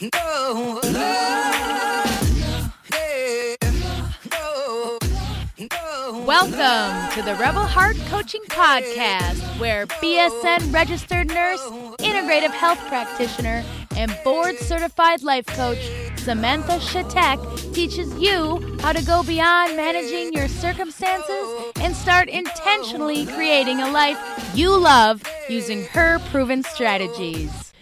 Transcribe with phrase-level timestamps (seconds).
[0.00, 0.80] No.
[6.24, 11.60] Welcome to the Rebel Heart Coaching Podcast, where BSN registered nurse,
[11.98, 13.62] integrative health practitioner,
[13.94, 20.48] and board certified life coach Samantha Shatek teaches you how to go beyond managing your
[20.48, 24.18] circumstances and start intentionally creating a life
[24.54, 27.72] you love using her proven strategies.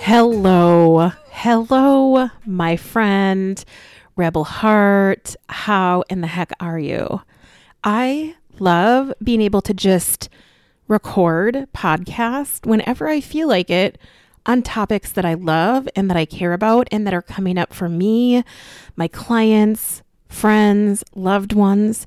[0.00, 3.64] Hello, hello, my friend,
[4.16, 5.36] Rebel Heart.
[5.48, 7.22] How in the heck are you?
[7.84, 10.28] I love being able to just
[10.88, 13.98] record podcast whenever I feel like it
[14.46, 17.72] on topics that I love and that I care about and that are coming up
[17.72, 18.42] for me,
[18.96, 22.04] my clients, friends, loved ones.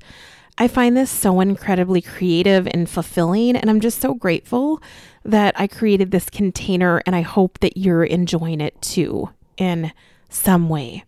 [0.58, 4.82] I find this so incredibly creative and fulfilling, and I'm just so grateful
[5.24, 9.92] that I created this container, and I hope that you're enjoying it too in
[10.28, 11.04] some way.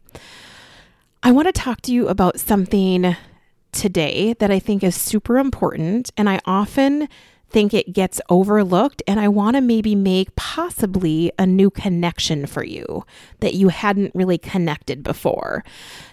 [1.23, 3.17] I want to talk to you about something
[3.73, 7.09] today that I think is super important, and I often
[7.55, 12.65] think it gets overlooked, and I want to maybe make possibly a new connection for
[12.65, 13.05] you
[13.39, 15.63] that you hadn't really connected before.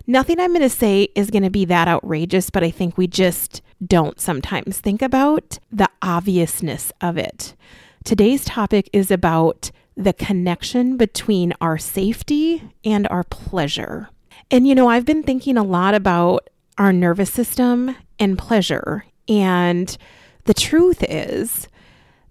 [0.05, 3.07] Nothing I'm going to say is going to be that outrageous, but I think we
[3.07, 7.55] just don't sometimes think about the obviousness of it.
[8.05, 14.09] Today's topic is about the connection between our safety and our pleasure.
[14.51, 19.05] And you know, I've been thinking a lot about our nervous system and pleasure.
[19.27, 19.97] And
[20.45, 21.67] the truth is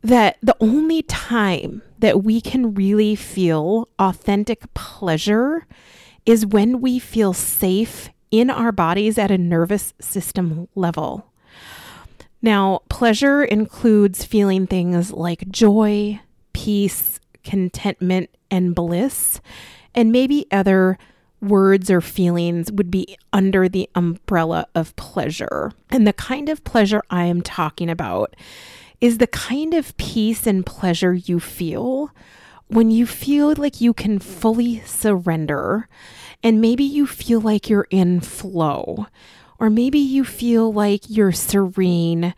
[0.03, 5.67] that the only time that we can really feel authentic pleasure
[6.25, 11.27] is when we feel safe in our bodies at a nervous system level.
[12.43, 16.21] Now, pleasure includes feeling things like joy,
[16.53, 19.41] peace, contentment, and bliss,
[19.95, 20.99] and maybe other
[21.41, 25.73] words or feelings would be under the umbrella of pleasure.
[25.91, 28.37] And the kind of pleasure I am talking about
[29.01, 32.11] is the kind of peace and pleasure you feel
[32.69, 35.89] when you feel like you can fully surrender
[36.43, 39.07] and maybe you feel like you're in flow,
[39.59, 42.35] or maybe you feel like you're serene,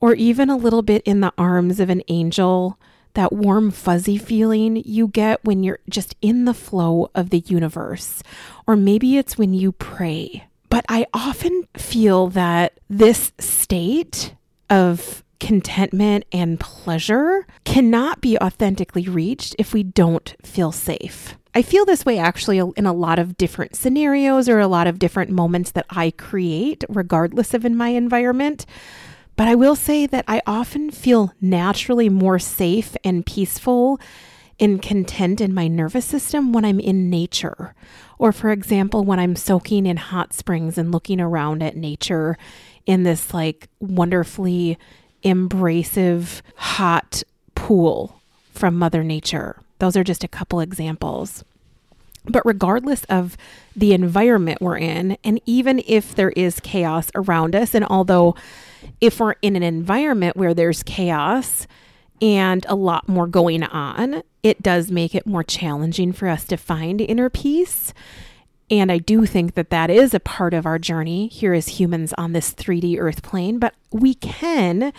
[0.00, 2.78] or even a little bit in the arms of an angel
[3.14, 8.22] that warm, fuzzy feeling you get when you're just in the flow of the universe.
[8.66, 10.46] Or maybe it's when you pray.
[10.68, 14.34] But I often feel that this state
[14.70, 21.36] of contentment and pleasure cannot be authentically reached if we don't feel safe.
[21.54, 24.98] I feel this way actually in a lot of different scenarios or a lot of
[24.98, 28.64] different moments that I create, regardless of in my environment.
[29.36, 34.00] But I will say that I often feel naturally more safe and peaceful
[34.60, 37.74] and content in my nervous system when I'm in nature.
[38.18, 42.36] Or, for example, when I'm soaking in hot springs and looking around at nature
[42.86, 44.78] in this like wonderfully
[45.24, 47.22] embracive hot
[47.54, 48.20] pool
[48.52, 49.56] from Mother Nature.
[49.78, 51.44] Those are just a couple examples.
[52.24, 53.36] But regardless of
[53.74, 58.36] the environment we're in, and even if there is chaos around us, and although
[59.00, 61.66] if we're in an environment where there's chaos
[62.20, 66.56] and a lot more going on, it does make it more challenging for us to
[66.56, 67.92] find inner peace.
[68.70, 72.14] And I do think that that is a part of our journey here as humans
[72.16, 74.92] on this 3D earth plane, but we can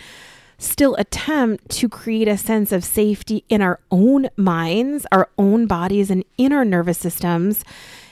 [0.58, 6.10] still attempt to create a sense of safety in our own minds, our own bodies,
[6.10, 7.64] and in our nervous systems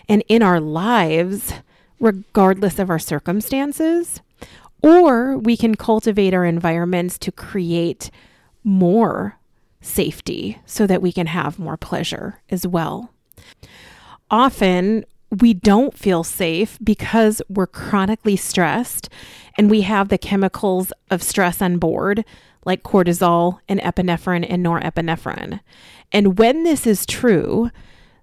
[0.08, 1.54] and in our lives,
[2.00, 4.20] regardless of our circumstances.
[4.82, 8.10] Or we can cultivate our environments to create
[8.64, 9.38] more
[9.80, 13.10] safety so that we can have more pleasure as well.
[14.30, 15.04] Often,
[15.40, 19.08] we don't feel safe because we're chronically stressed
[19.56, 22.24] and we have the chemicals of stress on board,
[22.64, 25.60] like cortisol and epinephrine and norepinephrine.
[26.12, 27.70] And when this is true,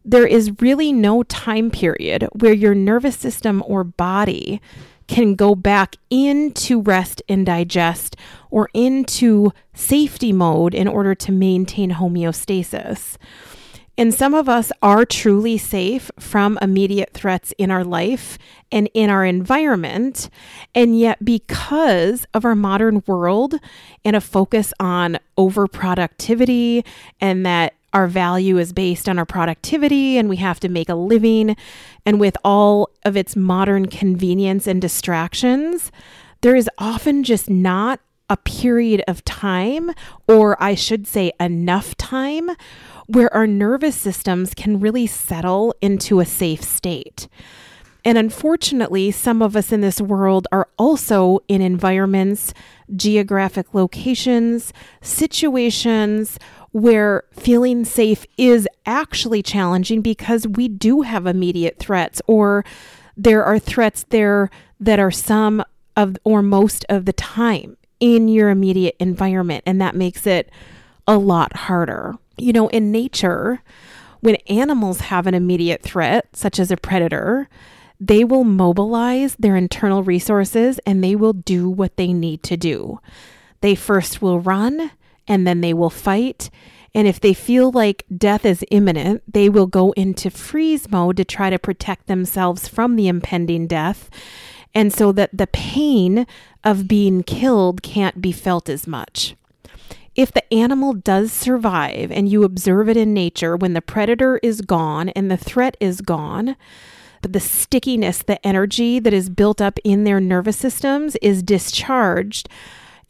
[0.06, 4.62] there is really no time period where your nervous system or body
[5.10, 8.16] can go back into rest and digest
[8.52, 13.18] or into safety mode in order to maintain homeostasis.
[13.98, 18.38] And some of us are truly safe from immediate threats in our life
[18.72, 20.30] and in our environment.
[20.74, 23.56] And yet, because of our modern world
[24.06, 26.86] and a focus on overproductivity
[27.20, 30.96] and that our value is based on our productivity and we have to make a
[30.96, 31.56] living.
[32.06, 35.92] And with all of its modern convenience and distractions,
[36.42, 38.00] there is often just not
[38.30, 39.92] a period of time,
[40.28, 42.52] or I should say, enough time,
[43.08, 47.28] where our nervous systems can really settle into a safe state.
[48.06, 52.54] And unfortunately, some of us in this world are also in environments,
[52.96, 54.72] geographic locations,
[55.02, 56.40] situations
[56.72, 62.64] where feeling safe is actually challenging because we do have immediate threats, or
[63.18, 64.50] there are threats there
[64.80, 65.64] that are some
[65.98, 69.64] of or most of the time in your immediate environment.
[69.66, 70.50] And that makes it
[71.08, 72.16] a lot harder.
[72.38, 73.62] You know, in nature,
[74.22, 77.50] when animals have an immediate threat, such as a predator,
[78.00, 83.00] they will mobilize their internal resources and they will do what they need to do.
[83.62, 84.92] They first will run
[85.30, 86.50] and then they will fight.
[86.94, 91.24] And if they feel like death is imminent, they will go into freeze mode to
[91.24, 94.10] try to protect themselves from the impending death.
[94.74, 96.26] And so that the pain
[96.64, 99.36] of being killed can't be felt as much.
[100.16, 104.62] If the animal does survive and you observe it in nature when the predator is
[104.62, 106.56] gone and the threat is gone,
[107.22, 112.50] the stickiness, the energy that is built up in their nervous systems is discharged.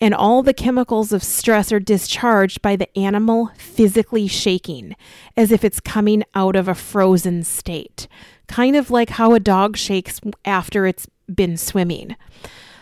[0.02, 4.96] And all the chemicals of stress are discharged by the animal physically shaking
[5.36, 8.08] as if it's coming out of a frozen state,
[8.48, 12.16] kind of like how a dog shakes after it's been swimming.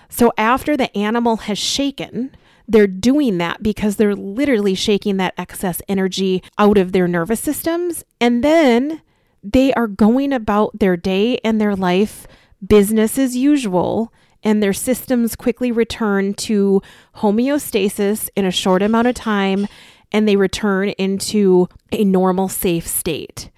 [0.10, 2.36] So, after the animal has shaken,
[2.68, 8.04] they're doing that because they're literally shaking that excess energy out of their nervous systems.
[8.19, 9.02] And then
[9.44, 12.28] they are going about their day and their life
[12.66, 14.12] business as usual,
[14.44, 16.81] and their systems quickly return to
[17.18, 19.68] homeostasis in a short amount of time
[20.12, 23.50] and they return into a normal, safe state.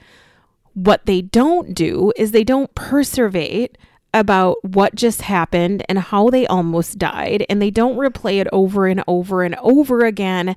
[0.73, 3.75] What they don't do is they don't perseverate
[4.13, 8.87] about what just happened and how they almost died, and they don't replay it over
[8.87, 10.55] and over and over again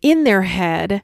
[0.00, 1.02] in their head.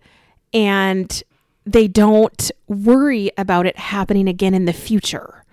[0.52, 1.22] And
[1.64, 5.44] they don't worry about it happening again in the future.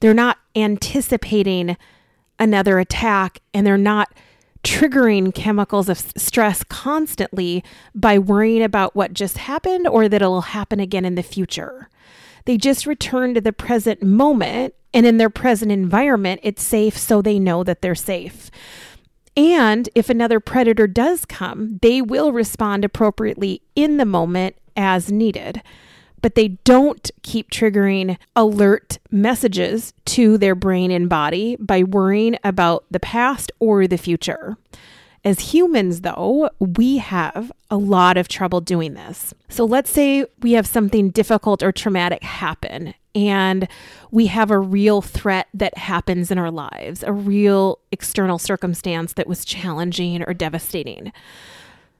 [0.00, 1.76] They're not anticipating
[2.38, 4.12] another attack and they're not
[4.62, 7.62] triggering chemicals of stress constantly
[7.94, 11.88] by worrying about what just happened or that it'll happen again in the future.
[12.46, 17.20] They just return to the present moment and in their present environment, it's safe so
[17.20, 18.50] they know that they're safe.
[19.36, 25.62] And if another predator does come, they will respond appropriately in the moment as needed.
[26.22, 32.84] But they don't keep triggering alert messages to their brain and body by worrying about
[32.90, 34.56] the past or the future.
[35.24, 39.34] As humans, though, we have a lot of trouble doing this.
[39.48, 43.66] So let's say we have something difficult or traumatic happen, and
[44.12, 49.26] we have a real threat that happens in our lives, a real external circumstance that
[49.26, 51.12] was challenging or devastating.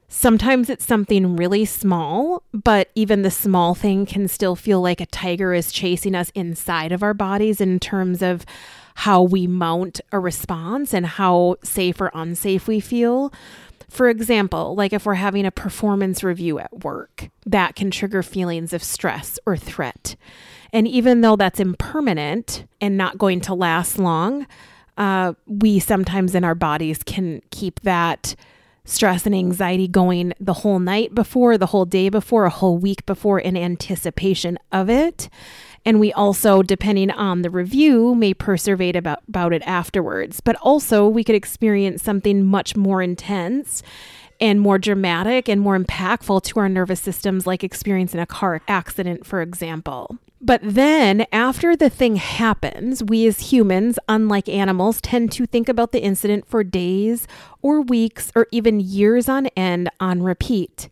[0.08, 5.06] Sometimes it's something really small, but even the small thing can still feel like a
[5.06, 8.46] tiger is chasing us inside of our bodies in terms of
[8.94, 13.32] how we mount a response and how safe or unsafe we feel.
[13.88, 18.72] For example, like if we're having a performance review at work, that can trigger feelings
[18.72, 20.16] of stress or threat.
[20.72, 24.46] And even though that's impermanent and not going to last long,
[24.96, 28.34] uh, we sometimes in our bodies can keep that
[28.86, 33.04] stress and anxiety going the whole night before, the whole day before, a whole week
[33.04, 35.28] before in anticipation of it.
[35.84, 40.40] And we also, depending on the review, may perseverate about, about it afterwards.
[40.40, 43.82] But also, we could experience something much more intense
[44.40, 49.26] and more dramatic and more impactful to our nervous systems, like experiencing a car accident,
[49.26, 50.18] for example.
[50.40, 55.92] But then, after the thing happens, we as humans, unlike animals, tend to think about
[55.92, 57.26] the incident for days
[57.62, 60.90] or weeks or even years on end on repeat.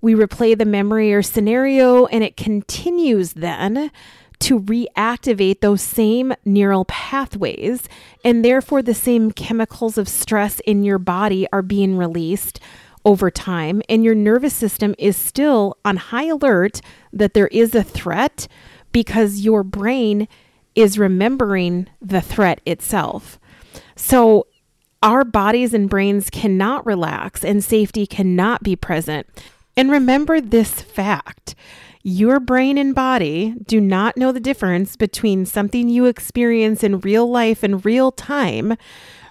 [0.00, 3.90] We replay the memory or scenario, and it continues then
[4.40, 7.88] to reactivate those same neural pathways,
[8.24, 12.60] and therefore the same chemicals of stress in your body are being released
[13.08, 17.82] over time, and your nervous system is still on high alert that there is a
[17.82, 18.46] threat
[18.92, 20.28] because your brain
[20.74, 23.38] is remembering the threat itself.
[23.96, 24.46] So,
[25.02, 29.26] our bodies and brains cannot relax, and safety cannot be present.
[29.74, 31.54] And remember this fact
[32.02, 37.28] your brain and body do not know the difference between something you experience in real
[37.28, 38.76] life and real time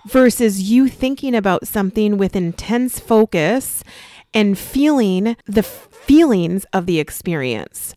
[0.07, 3.83] versus you thinking about something with intense focus
[4.33, 7.93] and feeling the feelings of the experience.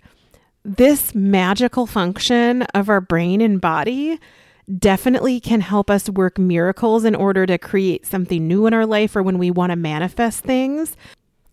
[0.65, 4.19] This magical function of our brain and body
[4.79, 9.17] definitely can help us work miracles in order to create something new in our life
[9.17, 10.97] or when we want to manifest things.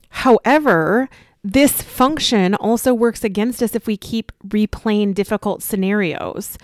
[0.10, 1.10] However,
[1.44, 6.58] this function also works against us if we keep replaying difficult scenarios.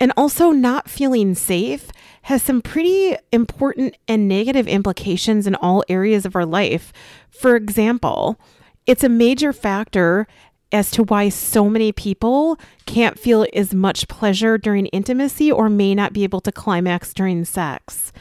[0.00, 1.90] And also, not feeling safe
[2.22, 6.92] has some pretty important and negative implications in all areas of our life.
[7.30, 8.38] For example,
[8.86, 10.26] it's a major factor
[10.70, 15.94] as to why so many people can't feel as much pleasure during intimacy or may
[15.94, 18.12] not be able to climax during sex.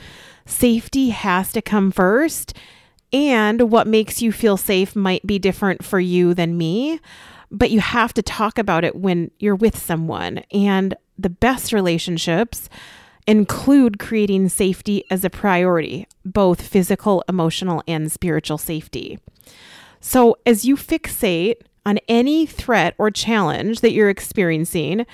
[0.46, 2.54] Safety has to come first,
[3.12, 7.00] and what makes you feel safe might be different for you than me,
[7.52, 10.40] but you have to talk about it when you're with someone.
[10.52, 12.70] And the best relationships
[13.28, 19.20] include creating safety as a priority, both physical, emotional, and spiritual safety.
[20.00, 25.06] So, as you fixate on any threat or challenge that you're experiencing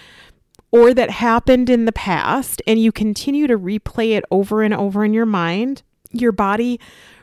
[0.72, 5.06] or that happened in the past, and you continue to replay it over and over
[5.06, 6.80] in your mind, your body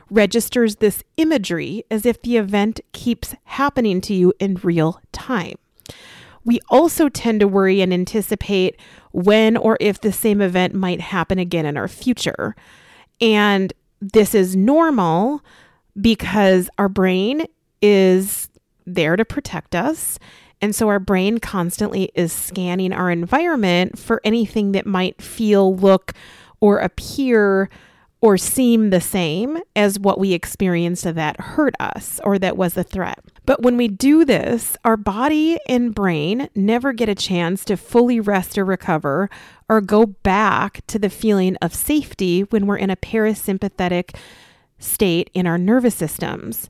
[0.09, 5.55] registers this imagery as if the event keeps happening to you in real time.
[6.43, 8.79] We also tend to worry and anticipate
[9.11, 12.55] when or if the same event might happen again in our future.
[13.19, 15.43] And this is normal
[15.99, 17.45] because our brain
[17.81, 18.49] is
[18.85, 20.17] there to protect us.
[20.61, 26.13] And so our brain constantly is scanning our environment for anything that might feel, look,
[26.59, 27.69] or appear
[28.21, 32.83] or seem the same as what we experienced that hurt us or that was a
[32.83, 33.19] threat.
[33.51, 38.17] But when we do this, our body and brain never get a chance to fully
[38.17, 39.29] rest or recover
[39.67, 44.15] or go back to the feeling of safety when we're in a parasympathetic
[44.79, 46.69] state in our nervous systems.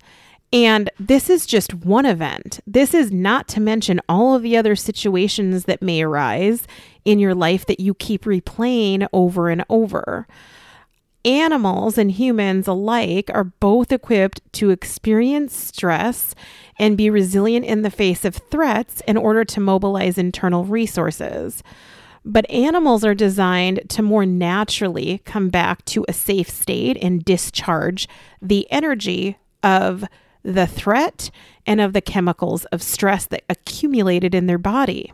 [0.52, 2.62] And this is just one event.
[2.66, 6.66] This is not to mention all of the other situations that may arise
[7.06, 10.26] in your life that you keep replaying over and over.
[11.24, 16.34] Animals and humans alike are both equipped to experience stress
[16.80, 21.62] and be resilient in the face of threats in order to mobilize internal resources.
[22.26, 28.08] But animals are designed to more naturally come back to a safe state and discharge
[28.42, 30.04] the energy of
[30.44, 31.30] the threat
[31.68, 35.14] and of the chemicals of stress that accumulated in their body.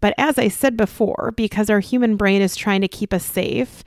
[0.00, 3.82] But as I said before, because our human brain is trying to keep us safe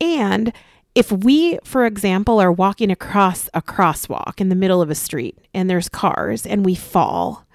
[0.00, 0.52] and
[0.94, 5.38] if we, for example, are walking across a crosswalk in the middle of a street
[5.54, 7.46] and there's cars and we fall,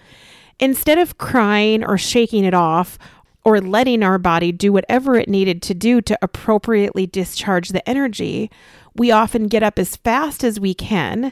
[0.59, 2.97] instead of crying or shaking it off
[3.45, 8.49] or letting our body do whatever it needed to do to appropriately discharge the energy,
[8.95, 11.31] we often get up as fast as we can,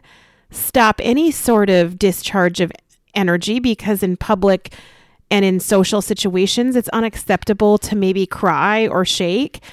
[0.52, 2.72] stop any sort of discharge of
[3.16, 4.74] energy because in public
[5.32, 9.64] and in social situations, it's unacceptable to maybe cry or shake.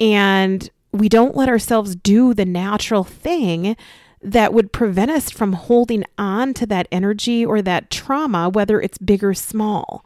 [0.00, 3.76] And we don't let ourselves do the natural thing
[4.22, 8.98] that would prevent us from holding on to that energy or that trauma, whether it's
[8.98, 10.04] big or small.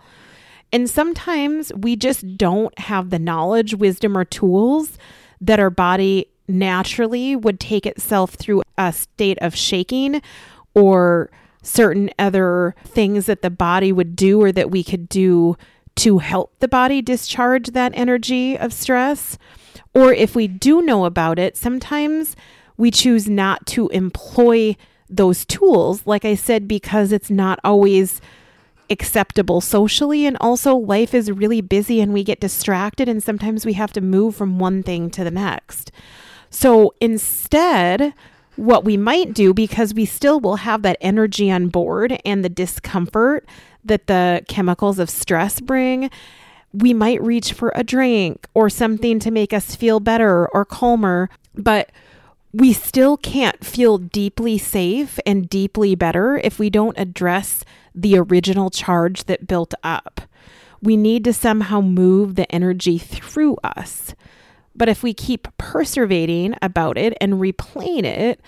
[0.73, 4.99] And sometimes we just don't have the knowledge, wisdom, or tools
[5.41, 10.21] that our body naturally would take itself through a state of shaking
[10.75, 11.31] or
[11.63, 15.57] certain other things that the body would do or that we could do
[15.97, 19.39] to help the body discharge that energy of stress.
[19.95, 22.37] Or if we do know about it, sometimes
[22.77, 24.77] we choose not to employ
[25.09, 28.21] those tools, like I said, because it's not always
[28.91, 30.27] acceptable socially.
[30.27, 34.01] And also, life is really busy and we get distracted, and sometimes we have to
[34.01, 35.93] move from one thing to the next.
[36.51, 38.15] So instead,
[38.57, 42.49] what we might do, because we still will have that energy on board and the
[42.49, 43.49] discomfort
[43.85, 46.11] that the chemicals of stress bring,
[46.75, 51.31] we might reach for a drink or something to make us feel better or calmer,
[51.55, 51.93] but
[52.53, 57.65] we still can't feel deeply safe and deeply better if we don't address
[57.95, 60.23] the original charge that built up.
[60.83, 64.15] We need to somehow move the energy through us.
[64.75, 68.41] But if we keep perseverating about it and replaying it,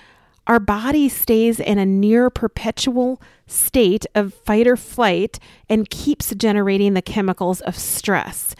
[0.46, 5.38] our body stays in a near perpetual state of fight or flight
[5.68, 8.54] and keeps generating the chemicals of stress.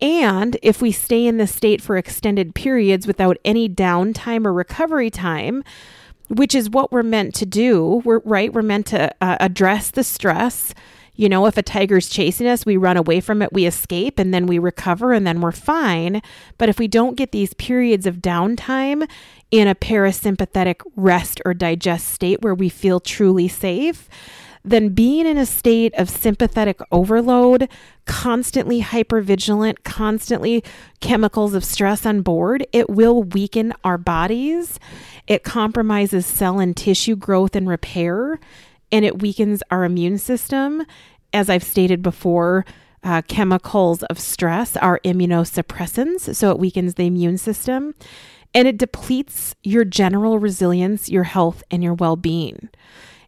[0.00, 5.10] And if we stay in this state for extended periods without any downtime or recovery
[5.10, 5.64] time,
[6.28, 10.04] which is what we're meant to do, we're right, we're meant to uh, address the
[10.04, 10.72] stress.
[11.18, 14.32] You know, if a tiger's chasing us, we run away from it, we escape, and
[14.32, 16.22] then we recover, and then we're fine.
[16.58, 19.04] But if we don't get these periods of downtime
[19.50, 24.08] in a parasympathetic rest or digest state where we feel truly safe,
[24.64, 27.68] then being in a state of sympathetic overload,
[28.04, 30.62] constantly hypervigilant, constantly
[31.00, 34.78] chemicals of stress on board, it will weaken our bodies.
[35.26, 38.38] It compromises cell and tissue growth and repair,
[38.90, 40.84] and it weakens our immune system.
[41.32, 42.64] As I've stated before,
[43.02, 47.94] uh, chemicals of stress are immunosuppressants, so it weakens the immune system
[48.54, 52.68] and it depletes your general resilience, your health, and your well being.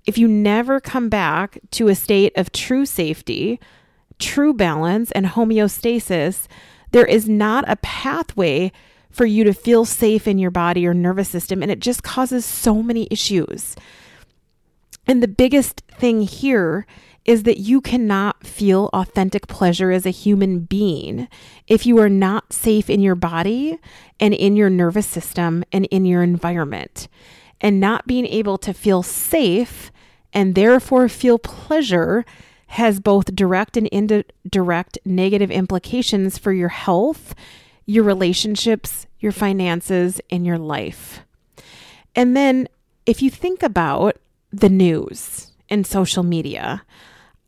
[0.07, 3.61] If you never come back to a state of true safety,
[4.19, 6.47] true balance, and homeostasis,
[6.93, 8.73] there is not a pathway
[9.11, 12.45] for you to feel safe in your body or nervous system, and it just causes
[12.45, 13.77] so many issues.
[15.07, 16.87] And the biggest thing here
[17.25, 21.29] is that you cannot feel authentic pleasure as a human being
[21.67, 23.79] if you are not safe in your body
[24.19, 27.09] and in your nervous system and in your environment.
[27.61, 29.93] And not being able to feel safe
[30.33, 32.25] and therefore feel pleasure
[32.69, 37.35] has both direct and indirect negative implications for your health,
[37.85, 41.21] your relationships, your finances, and your life.
[42.15, 42.69] And then
[43.07, 44.19] if you think about
[44.53, 46.83] the news and social media,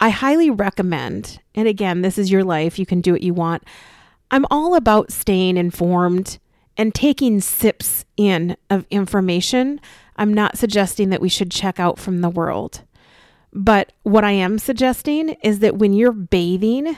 [0.01, 3.65] I highly recommend, and again, this is your life, you can do what you want.
[4.31, 6.39] I'm all about staying informed
[6.77, 9.81] and taking sips in of information.
[10.17, 12.83] I'm not suggesting that we should check out from the world.
[13.53, 16.97] But what I am suggesting is that when you're bathing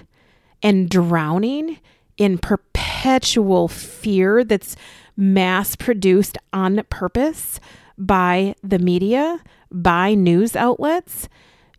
[0.62, 1.80] and drowning
[2.16, 4.76] in perpetual fear that's
[5.16, 7.58] mass produced on purpose
[7.98, 11.28] by the media, by news outlets,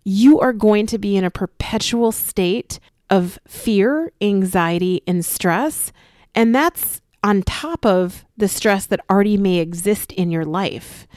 [0.04, 2.80] you are going to be in a perpetual state
[3.10, 5.92] of fear, anxiety, and stress.
[6.34, 11.08] And that's on top of the stress that already may exist in your life.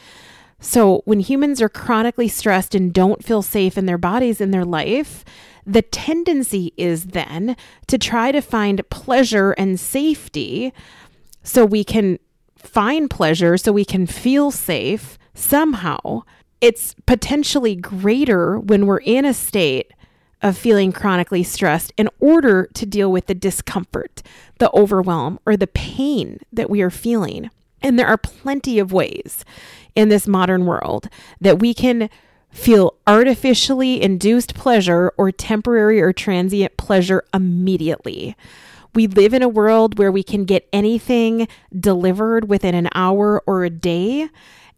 [0.60, 4.64] So, when humans are chronically stressed and don't feel safe in their bodies in their
[4.64, 5.24] life,
[5.64, 10.72] the tendency is then to try to find pleasure and safety
[11.42, 12.18] so we can
[12.58, 16.22] find pleasure, so we can feel safe somehow
[16.60, 19.92] it's potentially greater when we're in a state
[20.42, 24.22] of feeling chronically stressed in order to deal with the discomfort,
[24.58, 27.50] the overwhelm, or the pain that we are feeling.
[27.82, 29.44] And there are plenty of ways
[29.94, 31.08] in this modern world
[31.40, 32.08] that we can
[32.50, 38.36] feel artificially induced pleasure or temporary or transient pleasure immediately.
[38.94, 41.48] We live in a world where we can get anything
[41.78, 44.28] delivered within an hour or a day.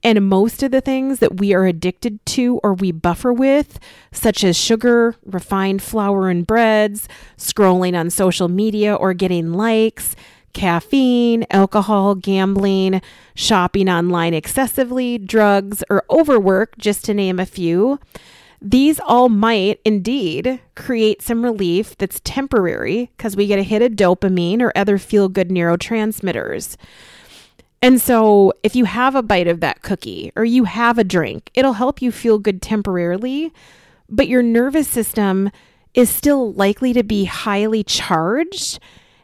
[0.02, 3.78] And most of the things that we are addicted to or we buffer with,
[4.12, 10.16] such as sugar, refined flour and breads, scrolling on social media or getting likes,
[10.52, 13.02] caffeine, alcohol, gambling,
[13.34, 17.98] shopping online excessively, drugs, or overwork, just to name a few,
[18.62, 23.92] these all might indeed create some relief that's temporary because we get a hit of
[23.92, 26.76] dopamine or other feel good neurotransmitters.
[27.82, 31.50] And so, if you have a bite of that cookie or you have a drink,
[31.54, 33.52] it'll help you feel good temporarily,
[34.08, 35.50] but your nervous system
[35.94, 38.78] is still likely to be highly charged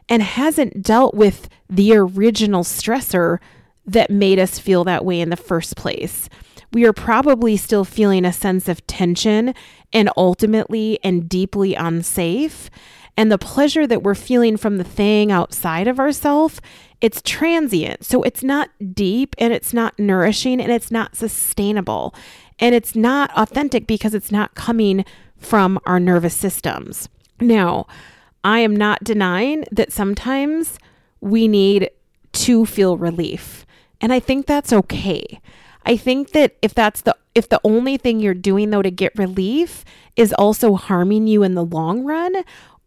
[0.09, 3.37] and hasn't dealt with the original stressor
[3.85, 6.27] that made us feel that way in the first place.
[6.71, 9.53] We are probably still feeling a sense of tension
[9.93, 12.69] and ultimately and deeply unsafe.
[13.15, 16.61] And the pleasure that we're feeling from the thing outside of ourselves
[16.99, 18.03] it's transient.
[18.03, 22.15] So it's not deep and it's not nourishing and it's not sustainable.
[22.59, 25.05] And it's not authentic because it's not coming
[25.37, 27.07] from our nervous systems.
[27.39, 27.85] Now,
[28.43, 30.79] I am not denying that sometimes
[31.21, 31.91] we need
[32.31, 33.65] to feel relief.
[34.01, 35.39] And I think that's okay.
[35.87, 39.17] I think that if that's the if the only thing you're doing though to get
[39.17, 39.85] relief
[40.17, 42.35] is also harming you in the long run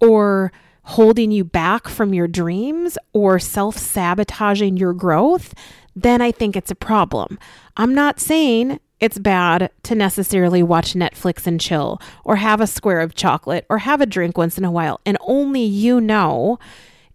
[0.01, 5.55] or holding you back from your dreams or self sabotaging your growth,
[5.97, 7.39] then I think it's a problem.
[7.79, 13.01] I'm not saying it's bad to necessarily watch Netflix and chill or have a square
[13.01, 16.59] of chocolate or have a drink once in a while, and only you know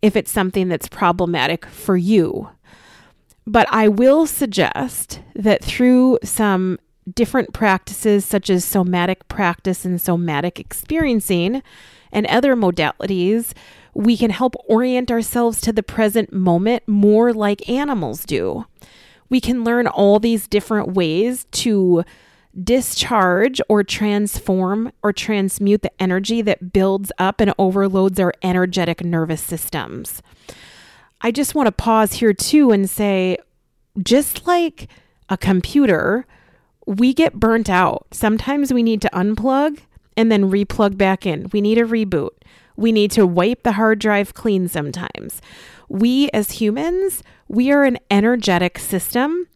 [0.02, 2.50] if it's something that's problematic for you.
[3.48, 6.80] But I will suggest that through some
[7.14, 11.62] different practices, such as somatic practice and somatic experiencing,
[12.12, 13.54] and other modalities,
[13.94, 18.66] we can help orient ourselves to the present moment more like animals do.
[19.30, 22.04] We can learn all these different ways to
[22.64, 29.42] discharge or transform or transmute the energy that builds up and overloads our energetic nervous
[29.42, 30.22] systems.
[31.26, 33.40] I just want to pause here too and say
[34.04, 34.88] just like
[35.28, 36.28] a computer,
[36.86, 38.06] we get burnt out.
[38.12, 39.80] Sometimes we need to unplug
[40.16, 41.50] and then replug back in.
[41.52, 42.30] We need a reboot.
[42.76, 45.42] We need to wipe the hard drive clean sometimes.
[45.90, 49.48] We as humans, we are an energetic system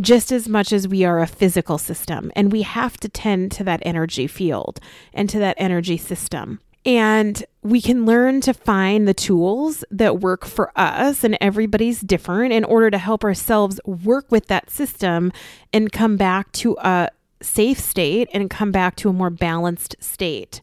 [0.00, 2.32] just as much as we are a physical system.
[2.34, 4.80] And we have to tend to that energy field
[5.14, 6.58] and to that energy system.
[6.84, 12.52] And we can learn to find the tools that work for us, and everybody's different,
[12.52, 15.32] in order to help ourselves work with that system
[15.72, 17.08] and come back to a
[17.40, 20.60] safe state and come back to a more balanced state.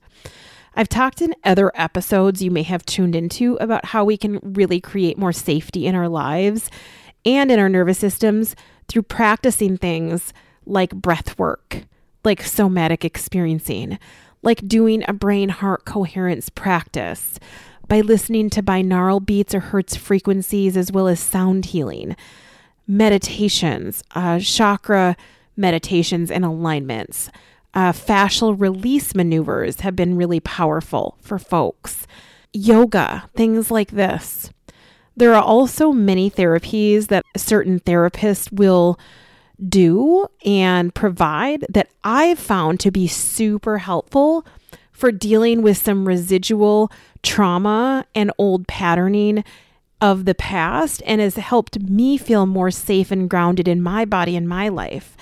[0.75, 4.79] I've talked in other episodes you may have tuned into about how we can really
[4.79, 6.69] create more safety in our lives
[7.25, 8.55] and in our nervous systems
[8.87, 10.33] through practicing things
[10.65, 11.83] like breath work,
[12.23, 13.99] like somatic experiencing,
[14.41, 17.39] like doing a brain heart coherence practice,
[17.89, 22.15] by listening to binaural beats or hertz frequencies, as well as sound healing,
[22.87, 25.17] meditations, uh, chakra
[25.57, 27.29] meditations, and alignments.
[27.73, 32.07] Uh, fascial release maneuvers have been really powerful for folks.
[32.53, 34.51] Yoga, things like this.
[35.17, 38.97] There are also many therapies that certain therapists will
[39.67, 44.45] do and provide that I've found to be super helpful
[44.91, 46.91] for dealing with some residual
[47.23, 49.43] trauma and old patterning
[50.01, 54.35] of the past and has helped me feel more safe and grounded in my body
[54.35, 55.15] and my life.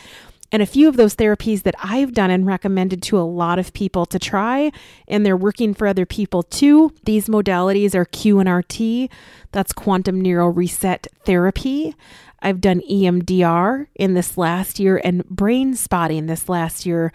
[0.51, 3.73] And a few of those therapies that I've done and recommended to a lot of
[3.73, 4.71] people to try,
[5.07, 6.93] and they're working for other people too.
[7.03, 9.09] These modalities are QNRT,
[9.51, 11.95] that's quantum neural reset therapy.
[12.39, 17.11] I've done EMDR in this last year and brain spotting this last year.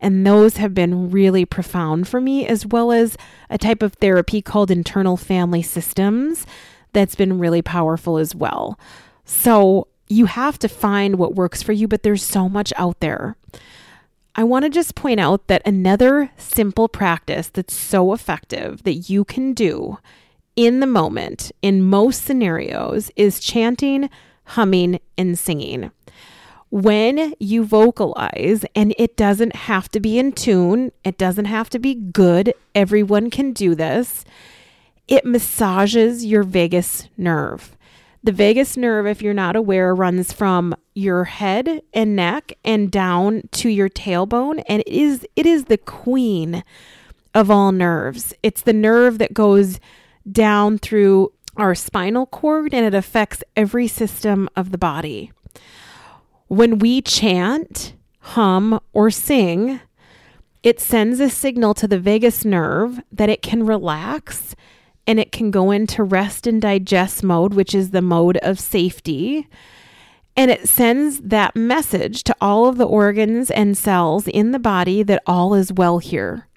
[0.00, 3.16] And those have been really profound for me, as well as
[3.48, 6.46] a type of therapy called internal family systems
[6.92, 8.78] that's been really powerful as well.
[9.24, 13.36] So you have to find what works for you, but there's so much out there.
[14.36, 19.24] I want to just point out that another simple practice that's so effective that you
[19.24, 19.98] can do
[20.56, 24.10] in the moment in most scenarios is chanting,
[24.44, 25.90] humming, and singing.
[26.70, 31.78] When you vocalize, and it doesn't have to be in tune, it doesn't have to
[31.78, 34.24] be good, everyone can do this.
[35.06, 37.76] It massages your vagus nerve.
[38.24, 43.42] The vagus nerve, if you're not aware, runs from your head and neck and down
[43.52, 46.64] to your tailbone, and it is it is the queen
[47.34, 48.32] of all nerves.
[48.42, 49.78] It's the nerve that goes
[50.30, 55.32] down through our spinal cord and it affects every system of the body.
[56.48, 59.80] When we chant, hum, or sing,
[60.62, 64.54] it sends a signal to the vagus nerve that it can relax
[65.06, 69.46] and it can go into rest and digest mode, which is the mode of safety.
[70.36, 75.02] And it sends that message to all of the organs and cells in the body
[75.02, 76.48] that all is well here.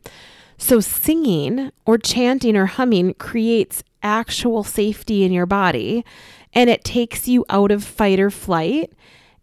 [0.58, 6.06] So, singing or chanting or humming creates actual safety in your body
[6.54, 8.94] and it takes you out of fight or flight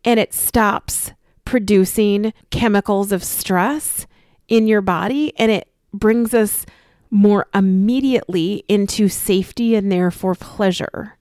[0.05, 1.13] and it stops
[1.45, 4.07] producing chemicals of stress
[4.49, 6.65] in your body and it brings us
[7.11, 11.17] more immediately into safety and therefore pleasure.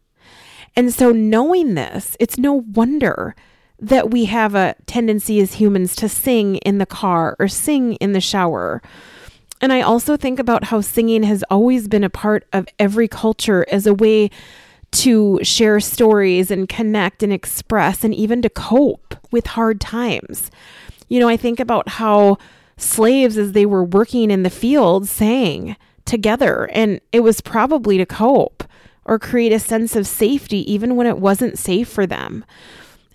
[0.76, 3.36] And so, knowing this, it's no wonder
[3.80, 8.14] that we have a tendency as humans to sing in the car or sing in
[8.14, 8.82] the shower.
[9.64, 13.66] And I also think about how singing has always been a part of every culture
[13.72, 14.30] as a way
[14.92, 20.52] to share stories and connect and express and even to cope with hard times.
[21.08, 22.40] You know, I think about how
[22.76, 26.70] slaves, as they were working in the fields, sang together.
[26.74, 28.66] And it was probably to cope
[29.06, 32.44] or create a sense of safety, even when it wasn't safe for them,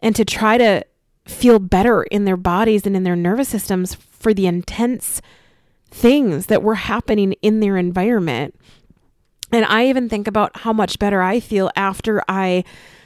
[0.03, 0.83] and to try to
[1.27, 5.21] feel better in their bodies and in their nervous systems for the intense
[5.91, 8.55] things that were happening in their environment.
[9.53, 12.65] And I even think about how much better I feel after I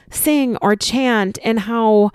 [0.09, 2.11] sing or chant, and how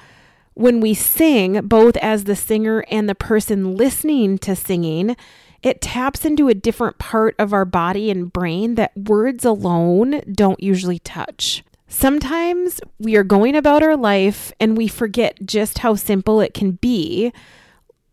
[0.54, 5.16] when we sing, both as the singer and the person listening to singing,
[5.62, 10.62] it taps into a different part of our body and brain that words alone don't
[10.62, 11.64] usually touch.
[11.88, 16.72] Sometimes we are going about our life and we forget just how simple it can
[16.72, 17.32] be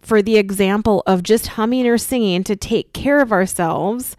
[0.06, 4.16] for the example of just humming or singing to take care of ourselves.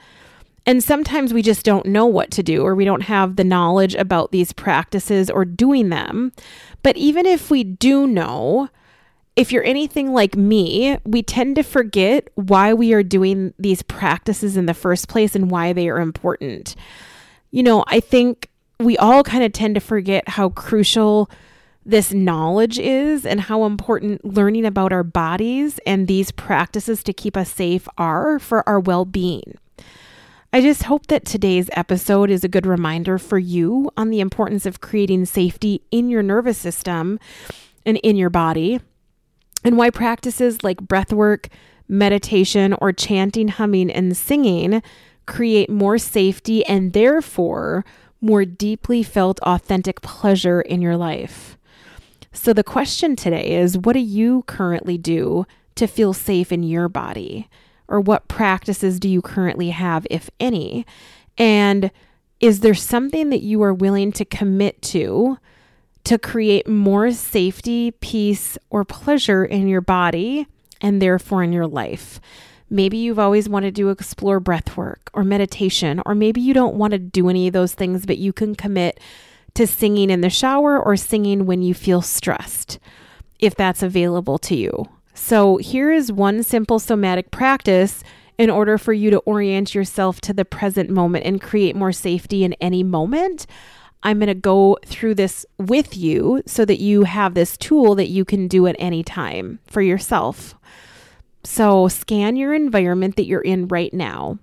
[0.66, 3.94] And sometimes we just don't know what to do or we don't have the knowledge
[3.94, 6.32] about these practices or doing them.
[6.82, 8.68] But even if we do know,
[9.36, 14.56] if you're anything like me, we tend to forget why we are doing these practices
[14.56, 16.74] in the first place and why they are important.
[17.52, 21.30] You know, I think we all kind of tend to forget how crucial
[21.86, 27.36] this knowledge is and how important learning about our bodies and these practices to keep
[27.36, 29.54] us safe are for our well being.
[30.52, 34.66] I just hope that today's episode is a good reminder for you on the importance
[34.66, 37.20] of creating safety in your nervous system
[37.84, 38.80] and in your body,
[39.62, 41.48] and why practices like breath work,
[41.88, 44.82] meditation, or chanting, humming, and singing
[45.26, 47.84] create more safety and therefore
[48.20, 51.55] more deeply felt authentic pleasure in your life.
[52.36, 56.88] So, the question today is what do you currently do to feel safe in your
[56.88, 57.48] body?
[57.88, 60.84] Or what practices do you currently have, if any?
[61.38, 61.90] And
[62.38, 65.38] is there something that you are willing to commit to
[66.04, 70.46] to create more safety, peace, or pleasure in your body
[70.80, 72.20] and therefore in your life?
[72.68, 76.90] Maybe you've always wanted to explore breath work or meditation, or maybe you don't want
[76.90, 79.00] to do any of those things, but you can commit
[79.56, 82.78] to singing in the shower or singing when you feel stressed,
[83.38, 84.86] if that's available to you.
[85.14, 88.04] So, here is one simple somatic practice
[88.36, 92.44] in order for you to orient yourself to the present moment and create more safety
[92.44, 93.46] in any moment.
[94.02, 98.08] I'm going to go through this with you so that you have this tool that
[98.08, 100.54] you can do at any time for yourself.
[101.44, 104.38] So, scan your environment that you're in right now,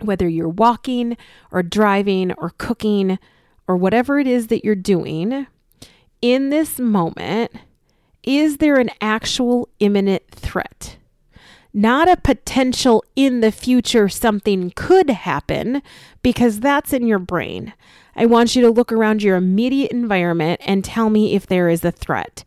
[0.00, 1.16] whether you're walking
[1.50, 3.18] or driving or cooking
[3.68, 5.46] or whatever it is that you're doing,
[6.20, 7.52] in this moment,
[8.24, 10.96] is there an actual imminent threat?
[11.72, 15.82] Not a potential in the future something could happen,
[16.22, 17.74] because that's in your brain.
[18.16, 21.84] I want you to look around your immediate environment and tell me if there is
[21.84, 22.42] a threat.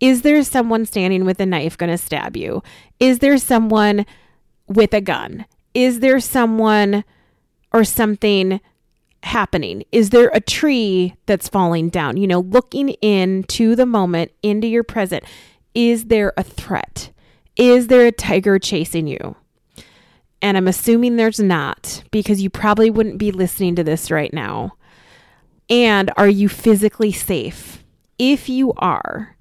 [0.00, 2.62] Is there someone standing with a knife going to stab you?
[3.00, 4.04] Is there someone
[4.66, 5.46] with a gun?
[5.72, 7.04] Is there someone
[7.72, 8.60] or something
[9.24, 9.84] happening?
[9.92, 12.16] Is there a tree that's falling down?
[12.16, 15.24] You know, looking into the moment, into your present.
[15.74, 17.10] Is there a threat?
[17.56, 19.36] Is there a tiger chasing you?
[20.40, 24.76] And I'm assuming there's not because you probably wouldn't be listening to this right now.
[25.70, 27.82] And are you physically safe?
[28.18, 29.36] If you are,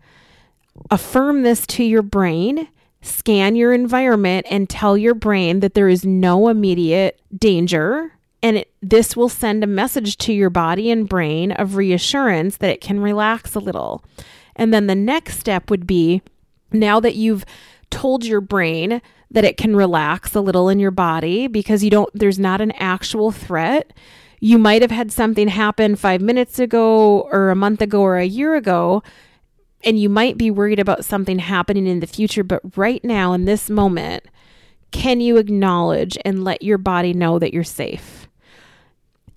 [0.89, 2.69] affirm this to your brain,
[3.01, 8.13] scan your environment, and tell your brain that there is no immediate danger
[8.43, 12.69] and it, this will send a message to your body and brain of reassurance that
[12.69, 14.03] it can relax a little.
[14.55, 16.21] And then the next step would be
[16.71, 17.45] now that you've
[17.89, 19.01] told your brain
[19.31, 22.71] that it can relax a little in your body because you don't there's not an
[22.73, 23.93] actual threat.
[24.39, 28.25] You might have had something happen 5 minutes ago or a month ago or a
[28.25, 29.01] year ago
[29.85, 33.45] and you might be worried about something happening in the future, but right now in
[33.45, 34.25] this moment,
[34.91, 38.22] can you acknowledge and let your body know that you're safe?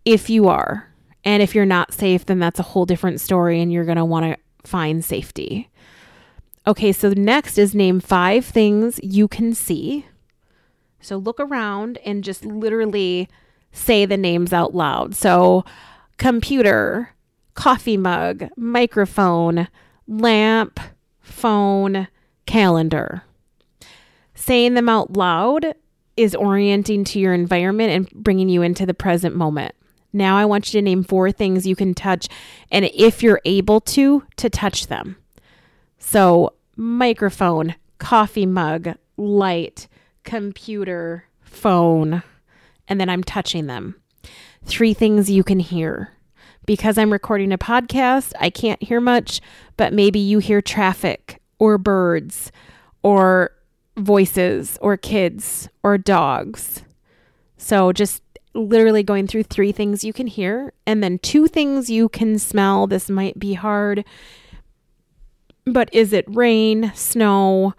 [0.07, 0.91] If you are.
[1.25, 4.05] And if you're not safe, then that's a whole different story and you're going to
[4.05, 5.69] want to find safety.
[6.67, 10.07] Okay, so next is name five things you can see.
[11.01, 13.29] So look around and just literally
[13.73, 15.15] say the names out loud.
[15.15, 15.65] So,
[16.17, 17.11] computer,
[17.55, 19.69] coffee mug, microphone,
[20.09, 20.81] lamp,
[21.21, 22.09] phone,
[22.47, 23.23] calendar.
[24.35, 25.75] Saying them out loud
[26.17, 29.76] is orienting to your environment and bringing you into the present moment.
[30.17, 32.29] Now I want you to name four things you can touch,
[32.71, 35.17] and if you're able to, to touch them.
[35.99, 39.89] So, microphone, coffee mug, light,
[40.25, 42.23] computer, phone,
[42.89, 43.97] and then I'm touching them.
[44.65, 46.13] Three things you can hear.
[46.65, 49.41] Because I'm recording a podcast, I can't hear much,
[49.77, 52.51] but maybe you hear traffic or birds
[53.03, 53.53] or
[53.97, 56.83] voices or kids or dogs.
[57.57, 58.23] So just
[58.57, 62.87] literally going through three things you can hear and then two things you can smell.
[62.87, 64.05] This might be hard,
[65.65, 67.75] but is it rain, snow,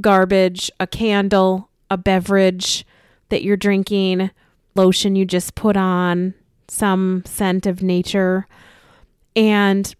[0.00, 2.86] garbage, a candle, a beverage
[3.28, 4.30] that you're drinking,
[4.74, 6.34] lotion you just put on,
[6.68, 8.46] some scent of nature?
[9.36, 9.94] And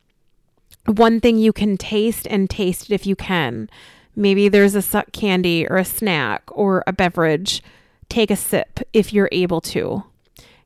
[0.87, 3.68] one thing you can taste and taste it if you can.
[4.14, 7.62] Maybe there's a suck candy or a snack or a beverage.
[8.09, 10.05] Take a sip if you're able to.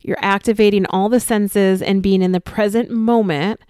[0.07, 3.61] You're activating all the senses and being in the present moment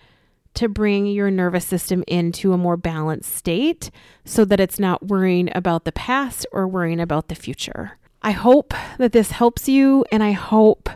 [0.52, 3.90] to bring your nervous system into a more balanced state
[4.26, 7.92] so that it's not worrying about the past or worrying about the future.
[8.20, 10.90] I hope that this helps you, and I hope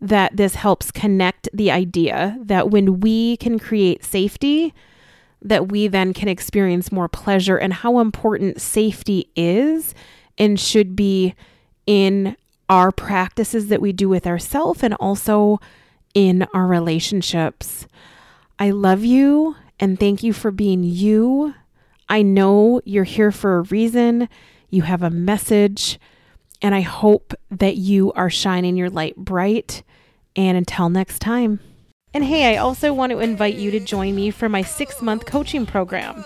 [0.00, 4.72] that this helps connect the idea that when we can create safety,
[5.42, 9.92] that we then can experience more pleasure and how important safety is
[10.38, 11.34] and should be
[11.84, 12.36] in
[12.68, 15.60] our practices that we do with ourselves and also
[16.14, 17.86] in our relationships.
[18.58, 21.54] I love you And thank you for being you.
[22.08, 24.28] I know you're here for a reason.
[24.70, 25.98] You have a message.
[26.62, 29.82] And I hope that you are shining your light bright.
[30.36, 31.60] And until next time.
[32.12, 35.26] And hey, I also want to invite you to join me for my six month
[35.26, 36.24] coaching program.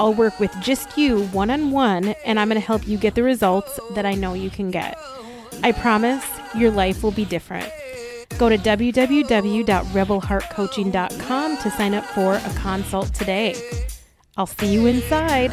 [0.00, 3.14] I'll work with just you one on one, and I'm going to help you get
[3.14, 4.98] the results that I know you can get.
[5.62, 7.68] I promise your life will be different.
[8.38, 13.54] Go to www.rebelheartcoaching.com to sign up for a consult today.
[14.36, 15.50] I'll see you inside.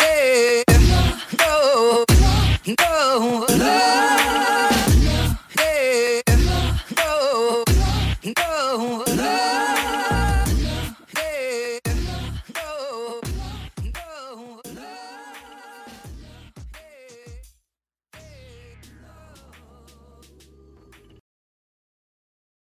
[0.00, 0.62] Yeah,
[1.38, 2.04] no,
[2.78, 3.46] no,